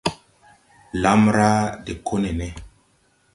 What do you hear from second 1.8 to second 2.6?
de ko nene.